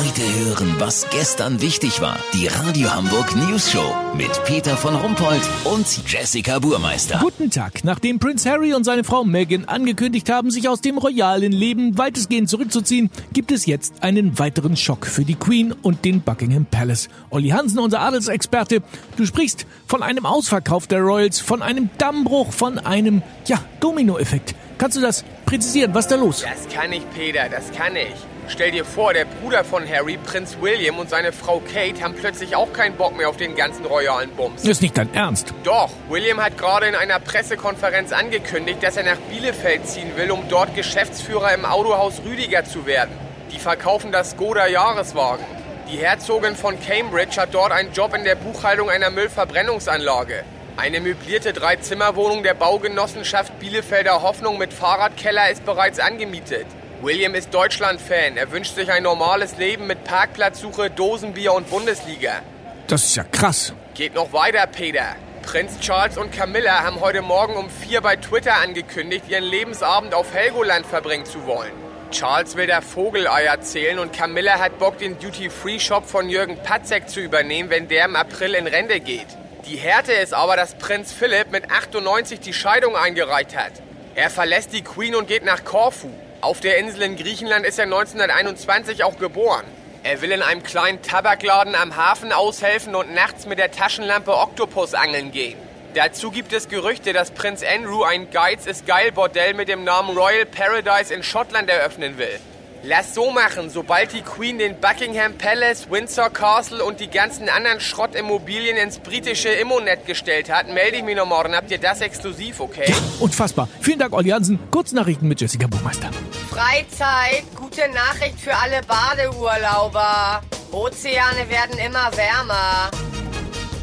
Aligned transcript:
Heute 0.00 0.22
hören, 0.22 0.76
was 0.78 1.06
gestern 1.10 1.60
wichtig 1.60 2.00
war. 2.00 2.16
Die 2.32 2.46
Radio 2.46 2.90
Hamburg 2.90 3.36
News 3.36 3.70
Show 3.70 3.94
mit 4.16 4.30
Peter 4.46 4.74
von 4.74 4.94
Rumpold 4.94 5.42
und 5.64 5.86
Jessica 6.10 6.58
Burmeister. 6.58 7.18
Guten 7.20 7.50
Tag. 7.50 7.84
Nachdem 7.84 8.18
Prince 8.18 8.48
Harry 8.48 8.72
und 8.72 8.84
seine 8.84 9.04
Frau 9.04 9.24
Meghan 9.24 9.66
angekündigt 9.66 10.30
haben, 10.30 10.50
sich 10.50 10.70
aus 10.70 10.80
dem 10.80 10.96
royalen 10.96 11.52
Leben 11.52 11.98
weitestgehend 11.98 12.48
zurückzuziehen, 12.48 13.10
gibt 13.34 13.52
es 13.52 13.66
jetzt 13.66 14.02
einen 14.02 14.38
weiteren 14.38 14.74
Schock 14.74 15.04
für 15.04 15.26
die 15.26 15.34
Queen 15.34 15.72
und 15.82 16.02
den 16.06 16.22
Buckingham 16.22 16.64
Palace. 16.64 17.10
Olli 17.28 17.50
Hansen, 17.50 17.78
unser 17.78 18.00
Adelsexperte, 18.00 18.82
du 19.18 19.26
sprichst 19.26 19.66
von 19.86 20.02
einem 20.02 20.24
Ausverkauf 20.24 20.86
der 20.86 21.00
Royals, 21.00 21.40
von 21.40 21.60
einem 21.60 21.90
Dammbruch, 21.98 22.54
von 22.54 22.78
einem, 22.78 23.20
ja, 23.44 23.60
Dominoeffekt. 23.80 24.54
Kannst 24.78 24.96
du 24.96 25.02
das 25.02 25.26
präzisieren? 25.50 25.92
Was 25.94 26.04
ist 26.06 26.12
da 26.12 26.16
los? 26.16 26.42
Das 26.42 26.72
kann 26.72 26.92
ich, 26.92 27.02
Peter, 27.10 27.48
das 27.50 27.72
kann 27.72 27.96
ich. 27.96 28.14
Stell 28.46 28.70
dir 28.70 28.84
vor, 28.84 29.12
der 29.12 29.24
Bruder 29.24 29.64
von 29.64 29.88
Harry, 29.88 30.16
Prinz 30.16 30.56
William 30.60 30.98
und 30.98 31.10
seine 31.10 31.32
Frau 31.32 31.60
Kate 31.60 32.02
haben 32.02 32.14
plötzlich 32.14 32.56
auch 32.56 32.72
keinen 32.72 32.96
Bock 32.96 33.16
mehr 33.16 33.28
auf 33.28 33.36
den 33.36 33.54
ganzen 33.54 33.84
royalen 33.84 34.30
Bums. 34.30 34.62
Das 34.62 34.70
ist 34.70 34.82
nicht 34.82 34.96
dein 34.96 35.12
Ernst. 35.12 35.52
Doch, 35.64 35.90
William 36.08 36.40
hat 36.40 36.56
gerade 36.56 36.86
in 36.86 36.94
einer 36.94 37.18
Pressekonferenz 37.18 38.12
angekündigt, 38.12 38.82
dass 38.82 38.96
er 38.96 39.04
nach 39.04 39.18
Bielefeld 39.28 39.86
ziehen 39.86 40.16
will, 40.16 40.30
um 40.30 40.48
dort 40.48 40.74
Geschäftsführer 40.74 41.52
im 41.52 41.64
Autohaus 41.64 42.22
Rüdiger 42.24 42.64
zu 42.64 42.86
werden. 42.86 43.12
Die 43.52 43.58
verkaufen 43.58 44.12
das 44.12 44.32
Skoda 44.32 44.68
Jahreswagen. 44.68 45.44
Die 45.92 45.98
Herzogin 45.98 46.54
von 46.54 46.76
Cambridge 46.80 47.40
hat 47.40 47.54
dort 47.54 47.72
einen 47.72 47.92
Job 47.92 48.14
in 48.14 48.22
der 48.22 48.36
Buchhaltung 48.36 48.88
einer 48.88 49.10
Müllverbrennungsanlage. 49.10 50.44
Eine 50.76 51.00
möblierte 51.00 51.52
Dreizimmerwohnung 51.52 52.42
der 52.42 52.54
Baugenossenschaft 52.54 53.58
Bielefelder 53.58 54.22
Hoffnung 54.22 54.56
mit 54.56 54.72
Fahrradkeller 54.72 55.50
ist 55.50 55.64
bereits 55.66 55.98
angemietet. 55.98 56.66
William 57.02 57.34
ist 57.34 57.52
Deutschland-Fan. 57.52 58.36
Er 58.36 58.50
wünscht 58.50 58.74
sich 58.74 58.90
ein 58.90 59.02
normales 59.02 59.56
Leben 59.58 59.86
mit 59.86 60.04
Parkplatzsuche, 60.04 60.90
Dosenbier 60.90 61.52
und 61.52 61.68
Bundesliga. 61.70 62.42
Das 62.86 63.04
ist 63.04 63.16
ja 63.16 63.24
krass. 63.24 63.74
Geht 63.94 64.14
noch 64.14 64.32
weiter, 64.32 64.66
Peter. 64.66 65.16
Prinz 65.42 65.80
Charles 65.80 66.18
und 66.18 66.32
Camilla 66.32 66.82
haben 66.82 67.00
heute 67.00 67.22
Morgen 67.22 67.56
um 67.56 67.70
vier 67.70 68.00
bei 68.00 68.16
Twitter 68.16 68.56
angekündigt, 68.56 69.24
ihren 69.28 69.44
Lebensabend 69.44 70.14
auf 70.14 70.34
Helgoland 70.34 70.86
verbringen 70.86 71.24
zu 71.24 71.46
wollen. 71.46 71.72
Charles 72.10 72.56
will 72.56 72.66
da 72.66 72.80
Vogeleier 72.80 73.60
zählen 73.60 73.98
und 73.98 74.12
Camilla 74.12 74.58
hat 74.58 74.78
Bock, 74.78 74.98
den 74.98 75.18
Duty-Free-Shop 75.18 76.06
von 76.06 76.28
Jürgen 76.28 76.56
Patzek 76.62 77.08
zu 77.08 77.20
übernehmen, 77.20 77.70
wenn 77.70 77.88
der 77.88 78.04
im 78.06 78.16
April 78.16 78.54
in 78.54 78.66
Rente 78.66 79.00
geht. 79.00 79.26
Die 79.66 79.76
Härte 79.76 80.12
ist 80.12 80.32
aber, 80.32 80.56
dass 80.56 80.74
Prinz 80.74 81.12
Philipp 81.12 81.50
mit 81.50 81.70
98 81.70 82.40
die 82.40 82.52
Scheidung 82.52 82.96
eingereicht 82.96 83.54
hat. 83.56 83.72
Er 84.14 84.30
verlässt 84.30 84.72
die 84.72 84.82
Queen 84.82 85.14
und 85.14 85.28
geht 85.28 85.44
nach 85.44 85.64
Korfu. 85.64 86.10
Auf 86.40 86.60
der 86.60 86.78
Insel 86.78 87.02
in 87.02 87.16
Griechenland 87.16 87.66
ist 87.66 87.78
er 87.78 87.84
1921 87.84 89.04
auch 89.04 89.18
geboren. 89.18 89.64
Er 90.02 90.22
will 90.22 90.32
in 90.32 90.42
einem 90.42 90.62
kleinen 90.62 91.02
Tabakladen 91.02 91.74
am 91.74 91.96
Hafen 91.96 92.32
aushelfen 92.32 92.94
und 92.94 93.14
nachts 93.14 93.44
mit 93.44 93.58
der 93.58 93.70
Taschenlampe 93.70 94.34
Oktopus 94.34 94.94
angeln 94.94 95.30
gehen. 95.30 95.58
Dazu 95.94 96.30
gibt 96.30 96.52
es 96.52 96.68
Gerüchte, 96.68 97.12
dass 97.12 97.30
Prinz 97.30 97.62
Andrew 97.62 98.02
ein 98.02 98.30
Geiz 98.30 98.64
ist 98.66 98.86
geil 98.86 99.12
Bordell 99.12 99.54
mit 99.54 99.68
dem 99.68 99.84
Namen 99.84 100.16
Royal 100.16 100.46
Paradise 100.46 101.12
in 101.12 101.22
Schottland 101.22 101.68
eröffnen 101.68 102.16
will. 102.16 102.40
Lass 102.82 103.14
so 103.14 103.30
machen, 103.30 103.68
sobald 103.68 104.14
die 104.14 104.22
Queen 104.22 104.58
den 104.58 104.80
Buckingham 104.80 105.36
Palace, 105.36 105.90
Windsor 105.90 106.30
Castle 106.30 106.82
und 106.82 106.98
die 106.98 107.10
ganzen 107.10 107.50
anderen 107.50 107.78
Schrottimmobilien 107.78 108.78
ins 108.78 108.98
britische 108.98 109.50
Immonet 109.50 110.06
gestellt 110.06 110.50
hat, 110.50 110.66
melde 110.68 110.96
ich 110.96 111.02
mich 111.02 111.14
noch 111.14 111.26
morgen. 111.26 111.54
Habt 111.54 111.70
ihr 111.70 111.76
das 111.76 112.00
exklusiv, 112.00 112.58
okay? 112.58 112.86
Ja, 112.88 112.96
unfassbar. 113.18 113.68
Vielen 113.82 113.98
Dank, 113.98 114.14
Olli 114.14 114.30
Hansen. 114.30 114.58
Kurznachrichten 114.70 115.28
mit 115.28 115.42
Jessica 115.42 115.66
Buchmeister. 115.66 116.08
Freizeit, 116.48 117.44
gute 117.54 117.86
Nachricht 117.90 118.40
für 118.40 118.56
alle 118.56 118.80
Badeurlauber. 118.86 120.40
Ozeane 120.72 121.50
werden 121.50 121.76
immer 121.78 122.10
wärmer. 122.16 122.90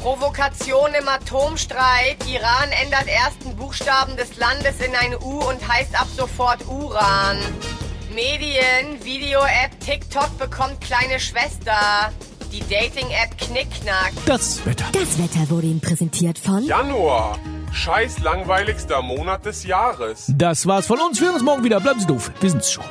Provokation 0.00 0.94
im 0.98 1.08
Atomstreit. 1.08 2.16
Iran 2.26 2.70
ändert 2.82 3.06
ersten 3.06 3.54
Buchstaben 3.54 4.16
des 4.16 4.36
Landes 4.38 4.80
in 4.80 4.94
ein 4.96 5.14
U 5.22 5.40
und 5.46 5.68
heißt 5.68 6.00
ab 6.00 6.08
sofort 6.16 6.66
Uran. 6.66 7.36
Medien, 8.14 9.04
Video-App 9.04 9.78
TikTok 9.80 10.38
bekommt 10.38 10.80
kleine 10.80 11.20
Schwester. 11.20 12.10
Die 12.50 12.60
Dating-App 12.60 13.36
Knickknack. 13.38 14.12
Das 14.24 14.64
Wetter. 14.64 14.86
Das 14.92 15.18
Wetter 15.18 15.50
wurde 15.50 15.66
Ihnen 15.66 15.80
präsentiert 15.80 16.38
von 16.38 16.64
Januar. 16.64 17.38
Scheiß 17.72 18.20
langweiligster 18.20 19.02
Monat 19.02 19.44
des 19.44 19.64
Jahres. 19.64 20.32
Das 20.34 20.66
war's 20.66 20.86
von 20.86 20.98
uns. 21.00 21.20
Wir 21.20 21.26
hören 21.26 21.34
uns 21.34 21.44
morgen 21.44 21.64
wieder. 21.64 21.80
Bleiben 21.80 22.00
Sie 22.00 22.06
doof. 22.06 22.30
Wir 22.40 22.50
sind's 22.50 22.72
schon. 22.72 22.84